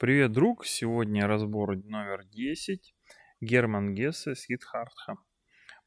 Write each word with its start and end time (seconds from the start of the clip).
Привет, 0.00 0.32
друг! 0.32 0.64
Сегодня 0.64 1.26
разбор 1.26 1.76
номер 1.76 2.24
10. 2.24 2.94
Герман 3.42 3.94
Гессе, 3.94 4.34
Сидхартха. 4.34 5.16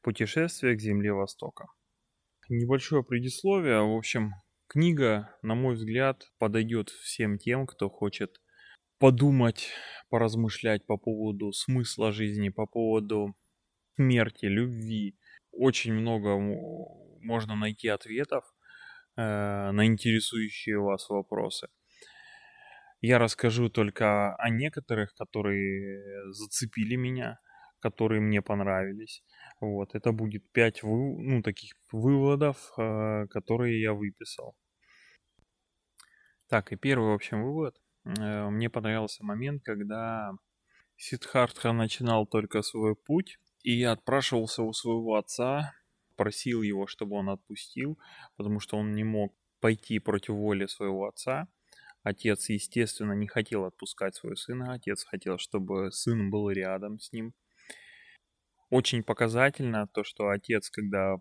Путешествие 0.02 0.76
к 0.76 0.80
земле 0.80 1.12
Востока. 1.12 1.66
Небольшое 2.48 3.02
предисловие. 3.02 3.80
В 3.80 3.96
общем, 3.96 4.34
книга, 4.68 5.36
на 5.42 5.56
мой 5.56 5.74
взгляд, 5.74 6.30
подойдет 6.38 6.90
всем 6.90 7.38
тем, 7.38 7.66
кто 7.66 7.90
хочет 7.90 8.40
подумать, 9.00 9.72
поразмышлять 10.10 10.86
по 10.86 10.96
поводу 10.96 11.50
смысла 11.50 12.12
жизни, 12.12 12.50
по 12.50 12.66
поводу 12.66 13.34
смерти, 13.96 14.44
любви. 14.44 15.18
Очень 15.50 15.92
много 15.92 16.38
можно 17.20 17.56
найти 17.56 17.88
ответов 17.88 18.44
э, 19.16 19.22
на 19.72 19.84
интересующие 19.84 20.78
вас 20.78 21.10
вопросы. 21.10 21.66
Я 23.06 23.18
расскажу 23.18 23.68
только 23.68 24.34
о 24.36 24.48
некоторых, 24.48 25.14
которые 25.14 26.32
зацепили 26.32 26.96
меня, 26.96 27.38
которые 27.80 28.22
мне 28.22 28.40
понравились. 28.40 29.22
Вот, 29.60 29.94
это 29.94 30.10
будет 30.12 30.50
пять 30.52 30.82
вы, 30.82 31.22
ну, 31.22 31.42
таких 31.42 31.74
выводов, 31.92 32.72
э, 32.78 33.26
которые 33.26 33.82
я 33.82 33.92
выписал. 33.92 34.56
Так, 36.48 36.72
и 36.72 36.76
первый, 36.76 37.10
в 37.10 37.14
общем, 37.14 37.44
вывод. 37.44 37.76
Э, 38.06 38.48
мне 38.48 38.70
понравился 38.70 39.22
момент, 39.22 39.62
когда 39.62 40.32
Сидхартха 40.96 41.72
начинал 41.72 42.26
только 42.26 42.62
свой 42.62 42.96
путь 42.96 43.38
и 43.62 43.82
отпрашивался 43.84 44.62
у 44.62 44.72
своего 44.72 45.16
отца, 45.16 45.74
просил 46.16 46.62
его, 46.62 46.86
чтобы 46.86 47.16
он 47.16 47.28
отпустил, 47.28 47.98
потому 48.36 48.60
что 48.60 48.78
он 48.78 48.92
не 48.94 49.04
мог 49.04 49.34
пойти 49.60 49.98
против 49.98 50.36
воли 50.36 50.64
своего 50.64 51.06
отца. 51.06 51.48
Отец, 52.04 52.48
естественно, 52.50 53.12
не 53.14 53.26
хотел 53.26 53.64
отпускать 53.64 54.14
своего 54.14 54.36
сына. 54.36 54.74
Отец 54.74 55.04
хотел, 55.04 55.38
чтобы 55.38 55.90
сын 55.90 56.30
был 56.30 56.50
рядом 56.50 57.00
с 57.00 57.12
ним. 57.12 57.34
Очень 58.70 59.02
показательно 59.02 59.88
то, 59.88 60.04
что 60.04 60.28
отец, 60.28 60.70
когда 60.70 61.16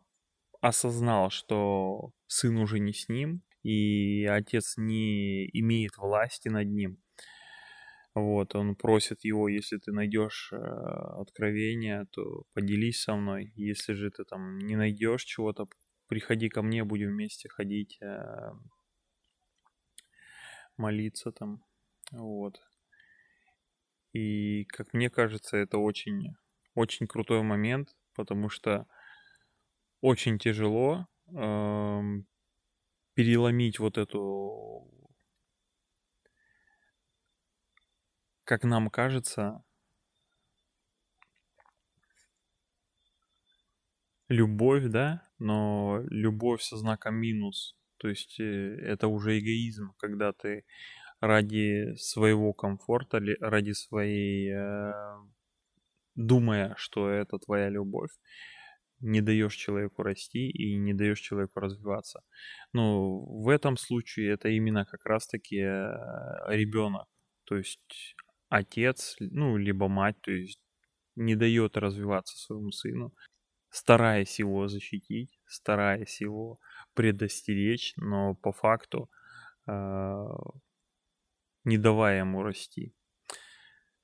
осознал, 0.61 1.31
что 1.31 2.11
сын 2.28 2.58
уже 2.58 2.80
не 2.80 2.94
с 2.94 3.09
ним, 3.09 3.42
и 3.64 4.26
отец 4.26 4.76
не 4.78 5.45
имеет 5.58 5.98
власти 5.98 6.50
над 6.50 6.67
ним, 6.67 7.00
вот, 8.16 8.54
он 8.54 8.76
просит 8.76 9.23
его, 9.23 9.48
если 9.48 9.78
ты 9.78 9.92
найдешь 9.92 10.52
э, 10.52 10.58
откровение, 10.58 12.06
то 12.11 12.44
поделись 12.54 13.02
со 13.02 13.16
мной. 13.16 13.52
Если 13.56 13.94
же 13.94 14.11
ты 14.11 14.23
там 14.23 14.59
не 14.59 14.76
найдешь 14.76 15.23
чего-то, 15.23 15.67
приходи 16.08 16.48
ко 16.48 16.61
мне, 16.61 16.84
будем 16.84 17.09
вместе 17.09 17.50
ходить, 17.50 17.98
э, 18.02 18.52
молиться 20.78 21.32
там, 21.32 21.64
вот. 22.12 22.62
И, 24.14 24.66
как 24.66 24.94
мне 24.94 25.10
кажется, 25.10 25.58
это 25.58 25.78
очень, 25.78 26.36
очень 26.76 27.08
крутой 27.08 27.42
момент, 27.42 27.96
потому 28.16 28.50
что 28.50 28.88
очень 30.02 30.38
тяжело 30.38 31.08
э, 31.28 32.02
переломить 33.16 33.80
вот 33.80 33.98
эту, 33.98 34.88
как 38.44 38.64
нам 38.64 38.90
кажется, 38.90 39.64
любовь, 44.28 44.86
да, 44.88 45.28
но 45.40 46.02
любовь 46.10 46.62
со 46.62 46.78
знаком 46.78 47.16
минус. 47.16 47.76
То 48.04 48.09
есть 48.09 48.38
э, 48.38 48.44
это 48.44 49.08
уже 49.08 49.40
эгоизм, 49.40 49.94
когда 49.98 50.34
ты 50.34 50.66
ради 51.22 51.96
своего 51.96 52.52
комфорта, 52.52 53.22
ради 53.40 53.72
своей, 53.72 54.52
э, 54.52 54.92
думая, 56.16 56.76
что 56.76 57.10
это 57.10 57.40
твоя 57.40 57.70
любовь, 57.70 58.12
не 59.00 59.22
даешь 59.22 59.56
человеку 59.56 60.04
расти 60.04 60.50
и 60.50 60.76
не 60.76 60.94
даешь 60.94 61.22
человеку 61.22 61.61
развиваться. 61.61 62.23
Но 62.73 63.22
в 63.22 63.48
этом 63.48 63.77
случае 63.77 64.33
это 64.33 64.50
именно 64.50 64.83
как 64.83 65.06
раз-таки 65.06 65.60
э, 65.60 65.88
ребенок, 66.48 67.08
то 67.45 67.56
есть 67.56 68.17
отец, 68.50 69.16
ну, 69.22 69.56
либо 69.56 69.88
мать, 69.88 70.20
то 70.22 70.32
есть 70.32 70.60
не 71.16 71.36
дает 71.36 71.77
развиваться 71.77 72.38
своему 72.38 72.72
сыну, 72.72 73.14
стараясь 73.73 74.38
его 74.38 74.67
защитить, 74.67 75.39
стараясь 75.48 76.22
его 76.22 76.60
предостеречь, 76.94 77.94
но 77.98 78.36
по 78.36 78.52
факту 78.52 79.10
э, 79.66 80.26
не 81.64 81.80
давая 81.80 82.20
ему 82.20 82.44
расти. 82.44 82.94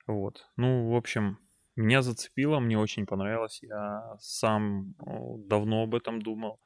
Вот. 0.08 0.44
Ну, 0.56 0.90
в 0.90 0.96
общем, 0.96 1.38
меня 1.76 2.02
зацепило, 2.02 2.58
мне 2.58 2.76
очень 2.76 3.06
понравилось. 3.06 3.62
Я 3.62 4.16
сам 4.18 4.96
давно 5.46 5.84
об 5.84 5.94
этом 5.94 6.20
думал. 6.20 6.60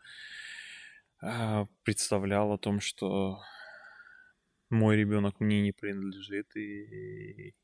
Э, 1.22 1.66
представлял 1.82 2.53
о 2.53 2.59
том, 2.59 2.81
что 2.81 3.38
мой 4.70 4.97
ребенок 4.97 5.41
мне 5.41 5.60
не 5.60 5.72
принадлежит 5.72 6.56
и 6.56 7.54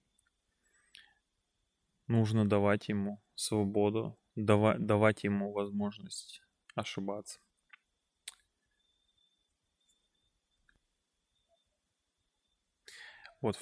нужно 2.09 2.47
давать 2.47 2.91
ему 2.91 3.23
свободу, 3.37 4.19
давать, 4.35 4.85
давать 4.85 5.25
ему 5.25 5.53
возможность 5.53 6.43
ошибаться. 6.75 7.41
Вот 13.41 13.57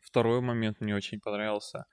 второй 0.00 0.40
момент 0.40 0.80
мне 0.80 0.94
очень 0.94 1.20
понравился. 1.20 1.86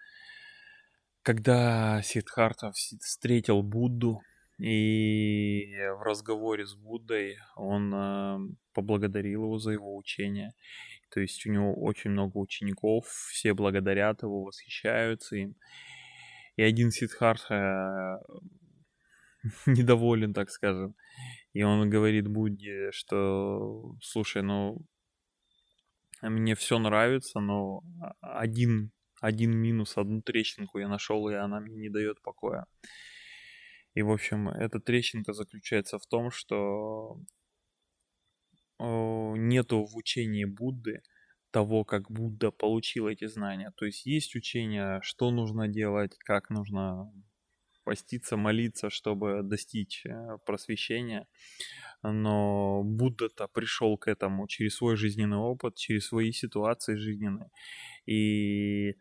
Когда 1.24 2.02
Сидхарта 2.02 2.72
встретил 2.72 3.62
Будду, 3.62 4.22
и 4.58 5.74
в 5.98 6.04
разговоре 6.04 6.68
с 6.68 6.76
Буддой 6.76 7.38
он 7.56 7.94
э, 7.94 8.38
поблагодарил 8.74 9.44
его 9.46 9.58
за 9.58 9.72
его 9.72 9.96
учение. 9.96 10.54
То 11.10 11.20
есть 11.20 11.46
у 11.48 11.52
него 11.52 11.74
очень 11.74 12.12
много 12.12 12.38
учеников, 12.38 13.08
все 13.08 13.54
благодарят 13.54 14.22
его, 14.22 14.44
восхищаются 14.44 15.36
им. 15.36 15.50
И 15.52 15.56
один 16.58 16.92
Сидхарта 16.92 18.20
э, 18.24 18.40
недоволен, 19.66 20.34
так 20.34 20.50
скажем. 20.50 20.96
И 21.54 21.64
он 21.64 21.90
говорит 21.90 22.28
Будде, 22.28 22.92
что, 22.92 23.96
слушай, 24.02 24.42
ну, 24.42 24.86
мне 26.22 26.56
все 26.56 26.80
нравится, 26.80 27.40
но 27.40 27.84
один, 28.22 28.92
один 29.20 29.58
минус, 29.58 29.98
одну 29.98 30.22
трещинку 30.22 30.80
я 30.80 30.88
нашел, 30.88 31.28
и 31.30 31.34
она 31.34 31.60
мне 31.60 31.76
не 31.76 31.90
дает 31.90 32.22
покоя. 32.22 32.66
И, 33.94 34.02
в 34.02 34.12
общем, 34.12 34.50
эта 34.50 34.80
трещинка 34.80 35.34
заключается 35.34 36.00
в 36.00 36.06
том, 36.06 36.32
что 36.32 37.20
нету 38.80 39.86
в 39.86 39.96
учении 39.96 40.46
Будды 40.46 41.02
того, 41.52 41.84
как 41.84 42.12
Будда 42.12 42.52
получил 42.52 43.08
эти 43.08 43.28
знания. 43.28 43.74
То 43.78 43.86
есть 43.86 44.06
есть 44.06 44.36
учение, 44.36 45.00
что 45.04 45.32
нужно 45.32 45.68
делать, 45.68 46.18
как 46.20 46.50
нужно 46.50 47.12
поститься, 47.84 48.38
молиться, 48.38 48.90
чтобы 48.90 49.42
достичь 49.44 50.06
э, 50.06 50.38
просвещения 50.46 51.28
но 52.04 52.84
Будда-то 52.84 53.48
пришел 53.48 53.98
к 53.98 54.08
этому 54.08 54.48
через 54.48 54.76
свой 54.76 54.96
жизненный 54.96 55.38
опыт, 55.38 55.76
через 55.76 56.08
свои 56.08 56.32
ситуации 56.32 56.96
жизненные. 56.96 57.52
И 58.06 58.96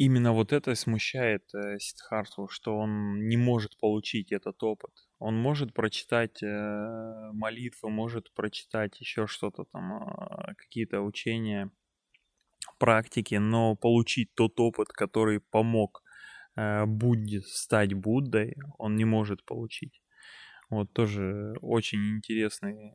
именно 0.00 0.32
вот 0.32 0.52
это 0.52 0.74
смущает 0.74 1.42
э, 1.54 1.78
Сидхарту, 1.78 2.48
что 2.48 2.74
он 2.74 3.28
не 3.28 3.36
может 3.36 3.78
получить 3.78 4.32
этот 4.32 4.62
опыт. 4.62 4.90
Он 5.18 5.36
может 5.36 5.74
прочитать 5.74 6.42
э, 6.42 7.30
молитвы, 7.34 7.90
может 7.90 8.32
прочитать 8.32 8.98
еще 8.98 9.26
что-то 9.26 9.64
там, 9.64 9.92
э, 9.92 10.54
какие-то 10.56 11.02
учения, 11.02 11.70
практики, 12.78 13.34
но 13.34 13.76
получить 13.76 14.34
тот 14.34 14.58
опыт, 14.58 14.88
который 14.88 15.40
помог 15.40 16.02
э, 16.56 16.86
Будде 16.86 17.42
стать 17.42 17.92
Буддой, 17.92 18.56
он 18.78 18.96
не 18.96 19.04
может 19.04 19.44
получить. 19.44 20.02
Вот 20.70 20.90
тоже 20.94 21.54
очень 21.60 22.16
интересный 22.16 22.94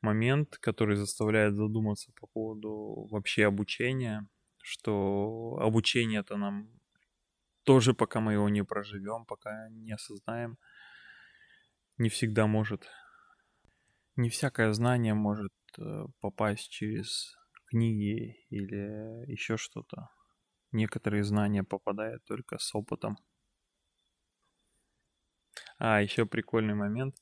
момент, 0.00 0.56
который 0.56 0.96
заставляет 0.96 1.56
задуматься 1.56 2.10
по 2.18 2.26
поводу 2.26 3.06
вообще 3.10 3.44
обучения, 3.44 4.26
что 4.66 5.58
обучение 5.60 6.20
это 6.20 6.36
нам 6.36 6.68
тоже, 7.62 7.94
пока 7.94 8.18
мы 8.20 8.32
его 8.32 8.48
не 8.48 8.64
проживем, 8.64 9.24
пока 9.24 9.68
не 9.70 9.92
осознаем, 9.92 10.58
не 11.98 12.08
всегда 12.08 12.48
может, 12.48 12.88
не 14.16 14.28
всякое 14.28 14.72
знание 14.72 15.14
может 15.14 15.52
э, 15.78 16.06
попасть 16.20 16.68
через 16.68 17.36
книги 17.66 18.44
или 18.50 19.30
еще 19.30 19.56
что-то. 19.56 20.08
Некоторые 20.72 21.22
знания 21.22 21.62
попадают 21.62 22.24
только 22.24 22.58
с 22.58 22.74
опытом. 22.74 23.18
А, 25.78 26.02
еще 26.02 26.26
прикольный 26.26 26.74
момент. 26.74 27.14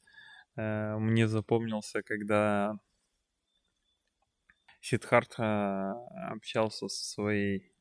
Э, 0.56 0.96
мне 0.96 1.28
запомнился, 1.28 2.02
когда 2.02 2.78
Сидхартха 4.84 5.94
общался 6.30 6.88
со 6.88 7.04
своей 7.06 7.72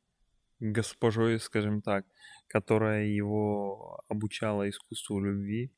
госпожой, 0.58 1.38
скажем 1.38 1.82
так, 1.82 2.06
которая 2.46 3.04
его 3.04 4.00
обучала 4.08 4.70
искусству 4.70 5.20
любви. 5.20 5.70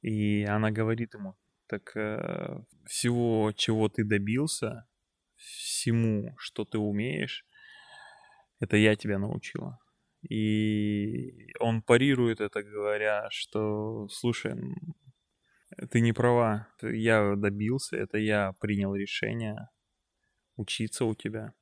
И 0.00 0.44
она 0.44 0.70
говорит 0.70 1.12
ему, 1.12 1.36
так 1.66 1.94
э, 1.96 2.62
всего, 2.86 3.52
чего 3.54 3.90
ты 3.90 4.04
добился, 4.04 4.88
всему, 5.36 6.34
что 6.38 6.64
ты 6.64 6.78
умеешь, 6.78 7.44
это 8.58 8.78
я 8.78 8.96
тебя 8.96 9.18
научила. 9.18 9.78
И 10.30 11.52
он 11.60 11.82
парирует 11.82 12.40
это, 12.40 12.62
говоря, 12.62 13.28
что, 13.30 14.08
слушай, 14.08 14.54
ты 15.90 16.00
не 16.00 16.12
права, 16.12 16.68
я 16.82 17.34
добился, 17.36 17.96
это 17.96 18.18
я 18.18 18.52
принял 18.60 18.94
решение 18.94 19.68
учиться 20.56 21.04
у 21.04 21.14
тебя. 21.14 21.54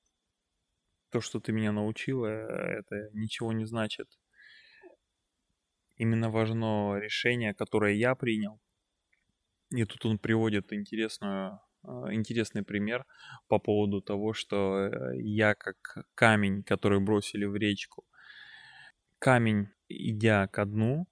То, 1.11 1.21
что 1.21 1.41
ты 1.41 1.53
меня 1.53 1.73
научила, 1.73 2.27
это 2.27 3.11
ничего 3.13 3.53
не 3.53 3.65
значит. 3.65 4.09
Именно 5.97 6.31
важно 6.31 6.99
решение, 6.99 7.55
которое 7.55 7.95
я 7.95 8.15
принял. 8.15 8.61
И 9.71 9.85
тут 9.85 10.05
он 10.07 10.19
приводит 10.19 10.73
интересную 10.73 11.61
а, 11.83 12.13
интересный 12.13 12.63
пример 12.63 13.07
по 13.49 13.59
поводу 13.59 14.01
того, 14.01 14.35
что 14.35 14.87
э, 14.87 15.21
я 15.21 15.55
как 15.55 16.07
камень, 16.15 16.63
который 16.63 17.01
бросили 17.01 17.47
в 17.47 17.57
речку. 17.57 18.05
Камень, 19.19 19.69
идя 19.89 20.47
ко 20.49 20.65
дну, 20.65 21.07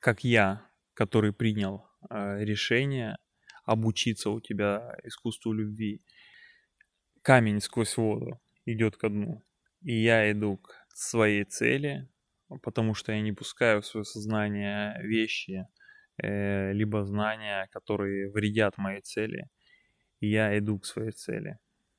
как 0.00 0.24
я, 0.24 0.68
который 0.94 1.32
принял 1.32 1.86
решение 2.10 3.16
обучиться 3.64 4.30
у 4.30 4.40
тебя 4.40 4.96
искусству 5.04 5.52
любви. 5.52 6.02
Камень 7.22 7.60
сквозь 7.60 7.96
воду 7.96 8.40
идет 8.66 8.96
ко 8.96 9.08
дну. 9.08 9.42
И 9.82 10.02
я 10.02 10.30
иду 10.30 10.58
к 10.58 10.74
своей 10.94 11.44
цели, 11.44 12.08
потому 12.62 12.94
что 12.94 13.12
я 13.12 13.20
не 13.20 13.32
пускаю 13.32 13.82
в 13.82 13.86
свое 13.86 14.04
сознание 14.04 15.00
вещи, 15.02 15.66
э, 16.22 16.72
либо 16.72 17.04
знания, 17.04 17.68
которые 17.72 18.30
вредят 18.30 18.78
моей 18.78 19.00
цели 19.00 19.48
я 20.24 20.56
иду 20.58 20.78
к 20.78 20.86
своей 20.86 21.12
цели, 21.12 21.58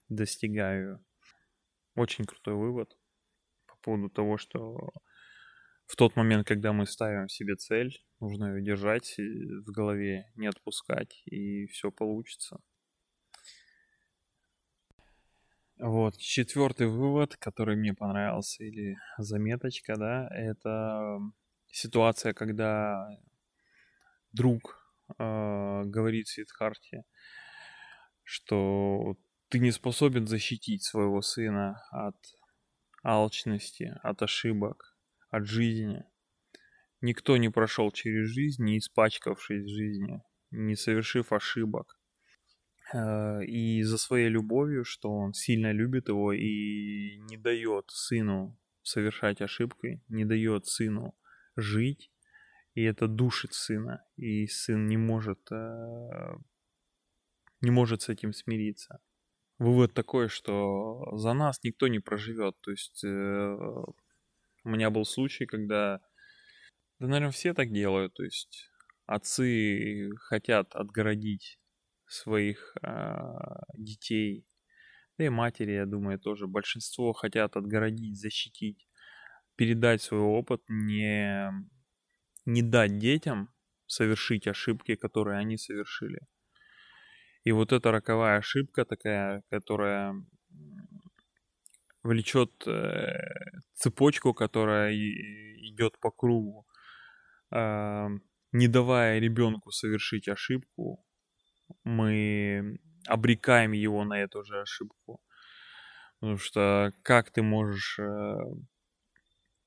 достигаю. 0.10 1.04
Очень 1.96 2.26
крутой 2.26 2.56
вывод 2.56 2.98
по 3.68 3.78
поводу 3.78 4.10
того, 4.10 4.38
что 4.38 4.92
в 5.86 5.96
тот 5.96 6.16
момент, 6.16 6.48
когда 6.48 6.74
мы 6.74 6.86
ставим 6.86 7.30
себе 7.30 7.56
цель, 7.56 8.04
нужно 8.20 8.56
ее 8.56 8.64
держать 8.64 9.16
в 9.18 9.72
голове, 9.72 10.32
не 10.36 10.48
отпускать, 10.48 11.22
и 11.26 11.68
все 11.68 11.92
получится. 11.92 12.60
Вот, 15.78 16.18
четвертый 16.18 16.88
вывод, 16.88 17.36
который 17.36 17.76
мне 17.76 17.94
понравился, 17.94 18.64
или 18.64 18.98
заметочка, 19.18 19.98
да, 19.98 20.30
это 20.32 21.20
ситуация, 21.68 22.34
когда 22.34 23.10
друг 24.32 24.80
э, 25.20 25.84
говорит 25.86 26.30
Сидхарте, 26.30 27.04
что 28.24 29.18
ты 29.50 29.60
не 29.60 29.72
способен 29.72 30.28
защитить 30.28 30.84
своего 30.84 31.22
сына 31.22 31.84
от 31.92 32.16
алчности, 33.04 34.00
от 34.02 34.22
ошибок, 34.22 34.95
от 35.36 35.46
жизни. 35.46 36.04
Никто 37.02 37.38
не 37.38 37.50
прошел 37.50 37.92
через 37.92 38.30
жизнь, 38.30 38.64
не 38.64 38.78
испачкавшись 38.78 39.70
жизни, 39.70 40.22
не 40.52 40.76
совершив 40.76 41.34
ошибок. 41.34 42.00
Э, 42.94 43.44
и 43.44 43.84
за 43.84 43.98
своей 43.98 44.30
любовью, 44.30 44.86
что 44.86 45.10
он 45.12 45.34
сильно 45.34 45.72
любит 45.72 46.08
его 46.08 46.32
и 46.34 47.18
не 47.30 47.38
дает 47.38 47.86
сыну 47.90 48.58
совершать 48.82 49.42
ошибки, 49.42 50.02
не 50.08 50.26
дает 50.26 50.68
сыну 50.68 51.16
жить, 51.56 52.12
и 52.76 52.84
это 52.84 53.08
душит 53.08 53.54
сына, 53.54 54.04
и 54.16 54.48
сын 54.48 54.88
не 54.88 54.98
может 54.98 55.40
э, 55.52 56.36
не 57.62 57.72
может 57.72 58.02
с 58.02 58.10
этим 58.10 58.34
смириться. 58.34 59.00
Вывод 59.58 59.94
такой, 59.94 60.28
что 60.28 61.18
за 61.18 61.34
нас 61.34 61.64
никто 61.64 61.88
не 61.88 62.00
проживет. 62.00 62.56
То 62.62 62.72
есть 62.72 63.04
э, 63.04 63.58
у 64.66 64.70
меня 64.70 64.90
был 64.90 65.06
случай, 65.06 65.46
когда, 65.46 66.02
да, 67.00 67.08
наверное, 67.08 67.32
все 67.32 67.54
так 67.54 67.72
делают. 67.72 68.14
То 68.16 68.24
есть 68.24 68.70
отцы 69.06 70.10
хотят 70.18 70.76
отгородить 70.76 71.60
своих 72.08 72.76
э, 72.82 73.24
детей, 73.76 74.46
да 75.18 75.26
и 75.26 75.30
матери, 75.30 75.72
я 75.74 75.86
думаю, 75.86 76.20
тоже. 76.20 76.48
Большинство 76.48 77.14
хотят 77.14 77.56
отгородить, 77.56 78.20
защитить, 78.20 78.88
передать 79.56 80.02
свой 80.02 80.22
опыт, 80.22 80.62
не, 80.68 81.52
не 82.46 82.62
дать 82.62 82.98
детям 82.98 83.50
совершить 83.88 84.48
ошибки, 84.48 84.96
которые 84.96 85.40
они 85.40 85.58
совершили. 85.58 86.20
И 87.44 87.52
вот 87.52 87.72
эта 87.72 87.92
роковая 87.92 88.40
ошибка 88.40 88.86
такая, 88.86 89.44
которая 89.50 90.16
влечет 92.06 92.68
э, 92.68 93.18
цепочку, 93.74 94.34
которая 94.34 94.94
идет 94.94 96.00
по 96.00 96.12
кругу, 96.12 96.68
э, 97.52 98.08
не 98.52 98.68
давая 98.68 99.20
ребенку 99.20 99.72
совершить 99.72 100.28
ошибку, 100.28 101.04
мы 101.84 102.80
обрекаем 103.08 103.72
его 103.72 104.04
на 104.06 104.22
эту 104.22 104.44
же 104.44 104.62
ошибку. 104.62 105.20
Потому 106.20 106.38
что 106.38 106.94
как 107.02 107.32
ты 107.32 107.42
можешь 107.42 108.00
э, 108.00 108.38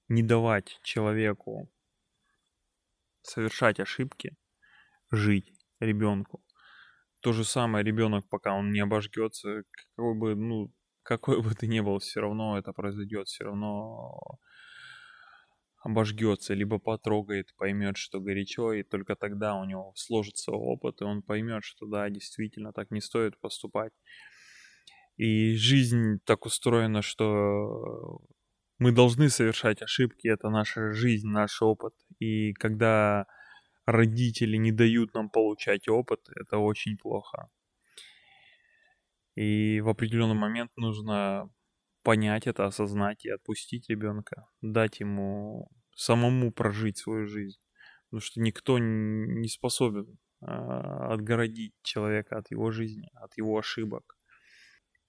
не 0.09 0.23
давать 0.23 0.79
человеку 0.83 1.69
совершать 3.23 3.81
ошибки, 3.81 4.37
жить 5.11 5.53
ребенку? 5.81 6.43
то 7.21 7.33
же 7.33 7.45
самое 7.45 7.85
ребенок, 7.85 8.29
пока 8.29 8.55
он 8.55 8.71
не 8.71 8.81
обожгется, 8.81 9.65
какой 9.73 10.15
бы, 10.15 10.35
ну, 10.37 10.73
какой 11.09 11.41
бы 11.41 11.55
ты 11.55 11.67
ни 11.67 11.81
был, 11.81 11.99
все 12.01 12.21
равно 12.21 12.59
это 12.59 12.75
произойдет, 12.75 13.29
все 13.29 13.45
равно 13.45 14.21
обожгется, 15.83 16.53
либо 16.53 16.79
потрогает, 16.79 17.55
поймет, 17.57 17.97
что 17.97 18.21
горячо, 18.21 18.75
и 18.75 18.83
только 18.83 19.17
тогда 19.17 19.55
у 19.55 19.65
него 19.65 19.95
сложится 19.97 20.53
опыт, 20.53 21.01
и 21.01 21.05
он 21.05 21.23
поймет, 21.23 21.65
что 21.65 21.87
да, 21.87 22.11
действительно 22.11 22.73
так 22.73 22.91
не 22.91 23.01
стоит 23.01 23.41
поступать. 23.41 23.93
И 25.17 25.55
жизнь 25.55 26.19
так 26.27 26.45
устроена, 26.45 27.01
что 27.01 28.21
мы 28.79 28.93
должны 28.93 29.31
совершать 29.31 29.81
ошибки, 29.81 30.29
это 30.29 30.51
наша 30.51 30.93
жизнь, 30.93 31.29
наш 31.29 31.63
опыт. 31.63 31.95
И 32.19 32.53
когда 32.53 33.25
родители 33.87 34.59
не 34.59 34.73
дают 34.73 35.15
нам 35.15 35.31
получать 35.31 35.89
опыт, 35.89 36.21
это 36.37 36.59
очень 36.59 36.99
плохо. 36.99 37.49
И 39.39 39.81
в 39.81 39.89
определенный 39.89 40.35
момент 40.35 40.71
нужно 40.77 41.51
понять 42.03 42.47
это, 42.47 42.67
осознать 42.67 43.25
и 43.25 43.31
отпустить 43.31 43.89
ребенка, 43.89 44.49
дать 44.63 45.01
ему 45.01 45.69
самому 45.95 46.53
прожить 46.53 46.99
свою 46.99 47.27
жизнь. 47.27 47.59
Потому 48.07 48.21
что 48.21 48.41
никто 48.41 48.79
не 48.79 49.49
способен 49.49 50.19
а, 50.41 51.13
отгородить 51.13 51.75
человека 51.83 52.39
от 52.39 52.51
его 52.51 52.71
жизни, 52.71 53.09
от 53.15 53.37
его 53.37 53.59
ошибок. 53.59 54.17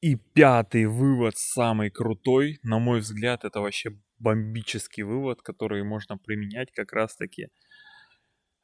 И 0.02 0.16
пятый 0.16 0.86
вывод, 0.86 1.38
самый 1.38 1.90
крутой, 1.90 2.60
на 2.64 2.80
мой 2.80 3.00
взгляд, 3.00 3.46
это 3.46 3.62
вообще 3.62 3.92
бомбический 4.18 5.04
вывод, 5.04 5.42
который 5.42 5.84
можно 5.84 6.18
применять 6.18 6.72
как 6.72 6.94
раз-таки 6.94 7.48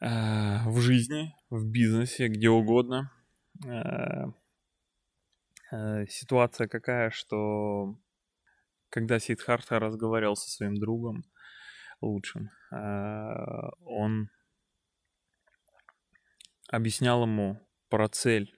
Э, 0.02 0.68
в 0.68 0.80
жизни, 0.82 1.34
в 1.50 1.66
бизнесе, 1.66 2.28
где 2.28 2.50
угодно. 2.50 3.12
Э, 3.66 4.26
ситуация 6.08 6.68
какая, 6.68 7.10
что 7.10 7.98
когда 8.90 9.20
Сидхартха 9.20 9.80
разговаривал 9.80 10.36
со 10.36 10.50
своим 10.50 10.76
другом 10.76 11.24
лучшим, 12.02 12.50
он 12.72 14.30
объяснял 16.70 17.24
ему 17.24 17.60
про 17.90 18.08
цель, 18.10 18.54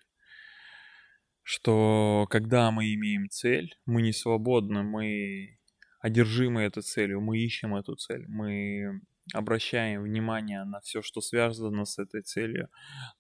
что 1.44 2.28
когда 2.30 2.72
мы 2.72 2.94
имеем 2.94 3.30
цель, 3.30 3.76
мы 3.86 4.02
не 4.02 4.12
свободны, 4.12 4.84
мы 4.84 5.58
одержимы 6.00 6.64
этой 6.64 6.84
целью, 6.84 7.22
мы 7.22 7.38
ищем 7.40 7.76
эту 7.76 7.96
цель, 7.96 8.26
мы 8.28 9.02
обращаем 9.34 10.04
внимание 10.04 10.64
на 10.66 10.80
все, 10.82 11.02
что 11.02 11.22
связано 11.22 11.86
с 11.86 12.00
этой 12.00 12.22
целью, 12.22 12.70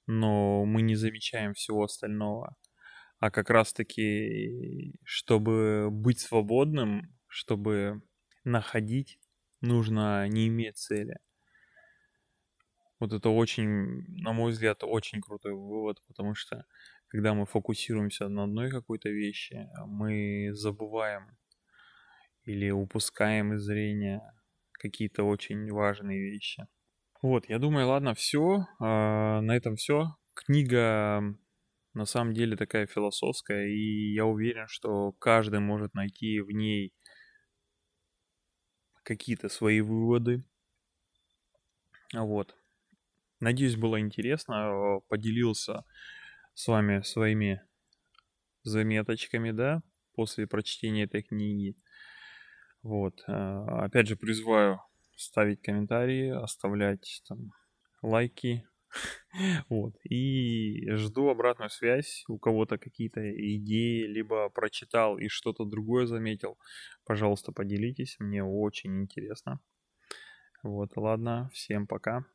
но 0.05 0.65
мы 0.65 0.81
не 0.81 0.95
замечаем 0.95 1.53
всего 1.53 1.83
остального. 1.83 2.55
А 3.19 3.31
как 3.31 3.49
раз-таки, 3.49 4.93
чтобы 5.03 5.89
быть 5.91 6.19
свободным, 6.19 7.15
чтобы 7.27 8.01
находить, 8.43 9.19
нужно 9.61 10.27
не 10.27 10.47
иметь 10.47 10.77
цели. 10.77 11.17
Вот 12.99 13.13
это 13.13 13.29
очень, 13.29 14.05
на 14.21 14.33
мой 14.33 14.51
взгляд, 14.51 14.83
очень 14.83 15.21
крутой 15.21 15.53
вывод, 15.53 16.01
потому 16.07 16.35
что 16.35 16.65
когда 17.07 17.33
мы 17.33 17.45
фокусируемся 17.45 18.27
на 18.27 18.43
одной 18.43 18.69
какой-то 18.69 19.09
вещи, 19.09 19.67
мы 19.85 20.49
забываем 20.53 21.37
или 22.43 22.69
упускаем 22.69 23.53
из 23.53 23.61
зрения 23.61 24.21
какие-то 24.73 25.23
очень 25.23 25.71
важные 25.71 26.19
вещи. 26.19 26.67
Вот, 27.21 27.49
я 27.49 27.59
думаю, 27.59 27.87
ладно, 27.87 28.13
все. 28.13 28.67
А, 28.79 29.41
на 29.41 29.55
этом 29.55 29.75
все. 29.75 30.15
Книга 30.33 31.35
на 31.97 32.05
самом 32.05 32.33
деле 32.33 32.55
такая 32.55 32.85
философская, 32.85 33.65
и 33.65 34.13
я 34.13 34.25
уверен, 34.25 34.67
что 34.67 35.13
каждый 35.13 35.59
может 35.59 35.95
найти 35.95 36.39
в 36.41 36.51
ней 36.51 36.93
какие-то 39.01 39.49
свои 39.49 39.81
выводы. 39.81 40.45
Вот. 42.13 42.55
Надеюсь, 43.39 43.75
было 43.75 43.99
интересно. 43.99 44.99
Поделился 45.07 45.85
с 46.53 46.67
вами 46.67 47.01
своими 47.01 47.63
заметочками, 48.63 49.49
да, 49.49 49.81
после 50.13 50.45
прочтения 50.45 51.05
этой 51.05 51.23
книги. 51.23 51.75
Вот. 52.83 53.23
А, 53.27 53.85
опять 53.85 54.07
же, 54.07 54.15
призываю 54.17 54.81
ставить 55.15 55.63
комментарии, 55.63 56.29
оставлять 56.29 57.23
там 57.27 57.53
лайки. 58.03 58.67
Вот. 59.69 59.93
И 60.03 60.89
жду 60.91 61.29
обратную 61.29 61.69
связь. 61.69 62.23
У 62.27 62.39
кого-то 62.39 62.77
какие-то 62.77 63.21
идеи, 63.55 64.03
либо 64.07 64.49
прочитал 64.49 65.17
и 65.17 65.27
что-то 65.27 65.65
другое 65.65 66.07
заметил. 66.07 66.57
Пожалуйста, 67.05 67.51
поделитесь. 67.51 68.15
Мне 68.19 68.43
очень 68.43 69.01
интересно. 69.01 69.59
Вот, 70.63 70.97
ладно. 70.97 71.49
Всем 71.53 71.87
пока. 71.87 72.25